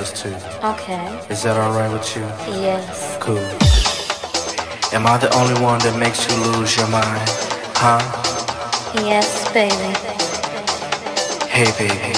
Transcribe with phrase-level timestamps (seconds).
[0.00, 1.20] Okay.
[1.28, 2.22] Is that alright with you?
[2.56, 3.18] Yes.
[3.20, 3.36] Cool.
[4.96, 7.20] Am I the only one that makes you lose your mind?
[7.76, 8.00] Huh?
[8.94, 9.92] Yes, baby.
[11.52, 12.16] Hey, baby.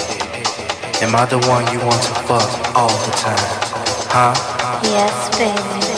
[1.02, 3.50] Am I the one you want to fuck all the time?
[4.14, 4.32] Huh?
[4.84, 5.91] Yes, baby.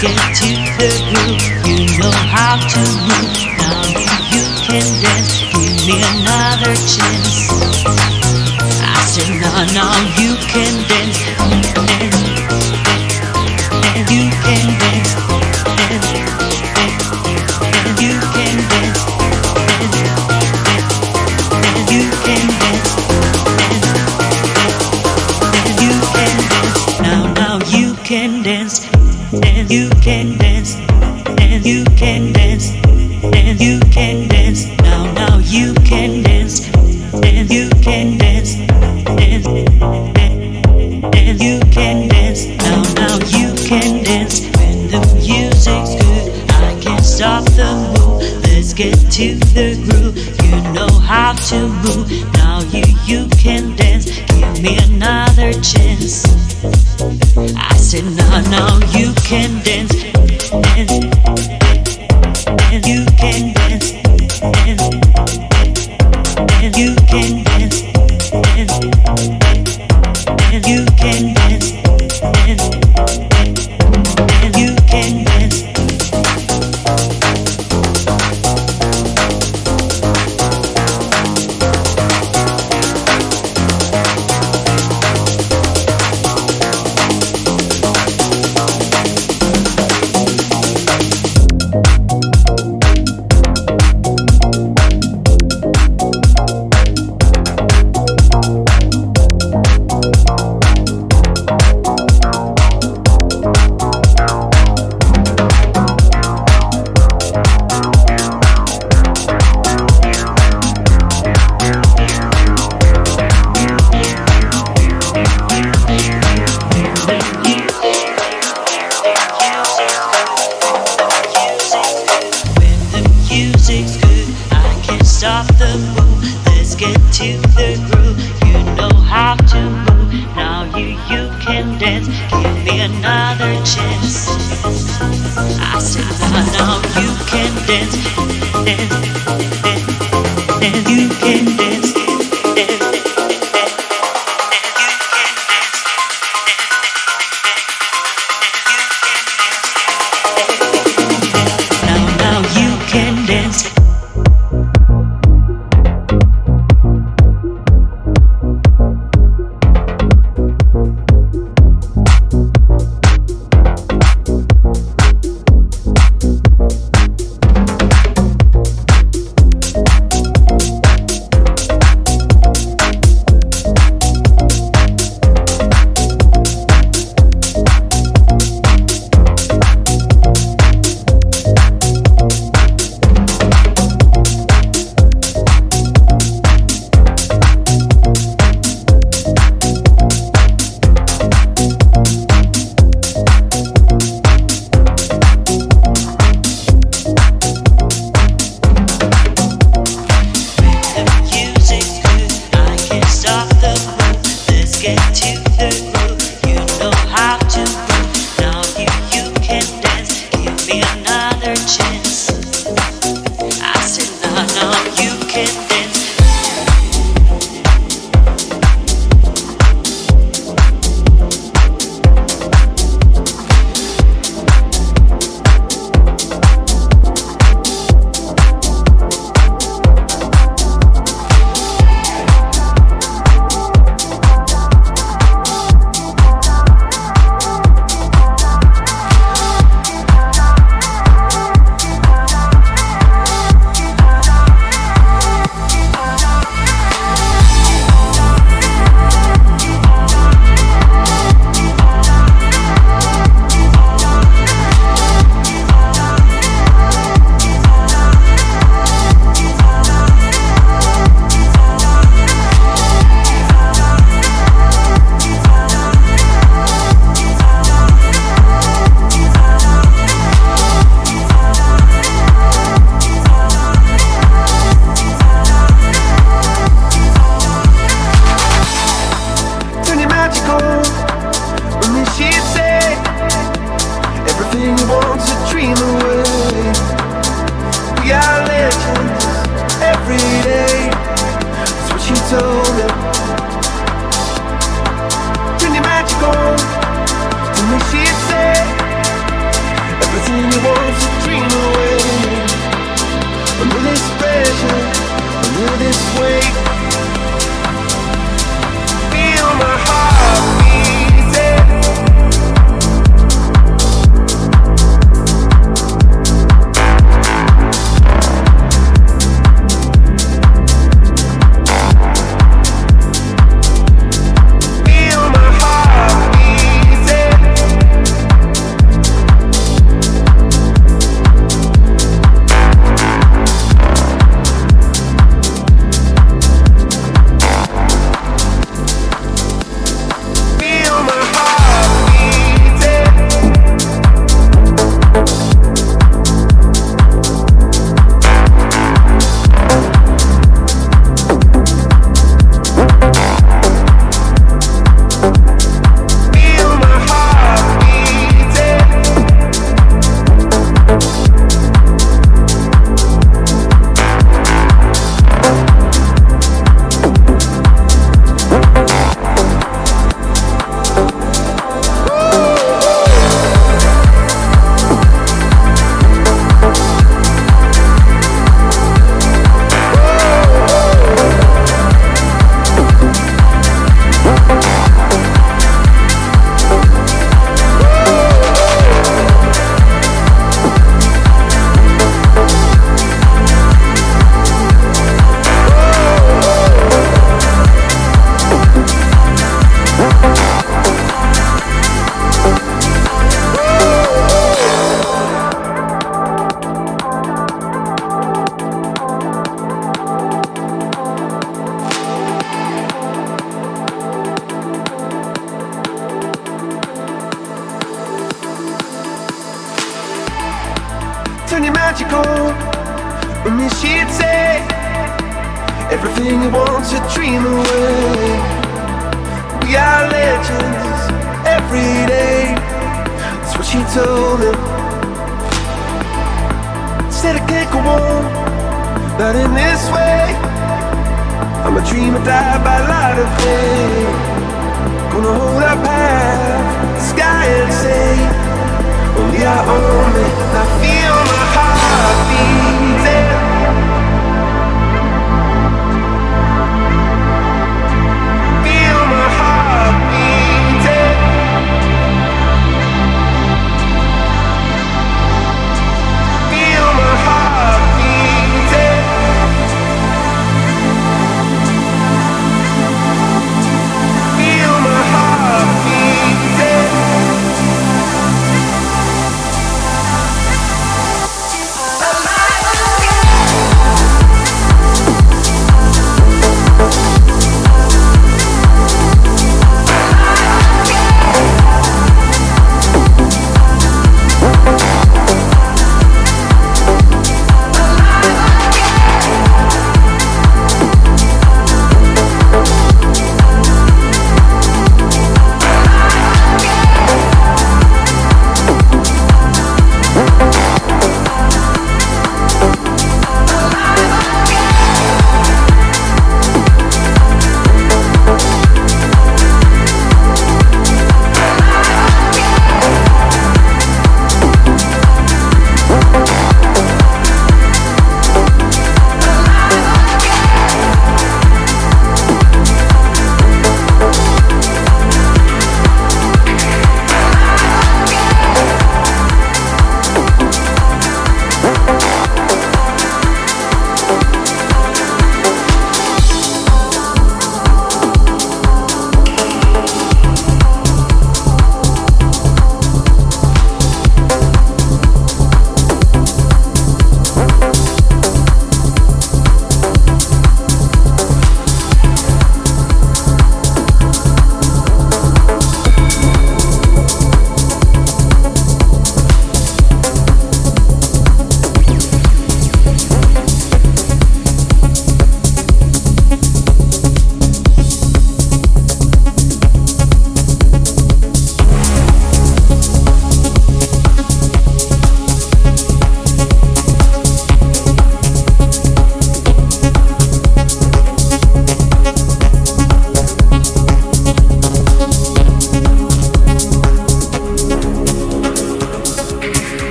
[0.00, 3.27] get to the groove, you know how to move.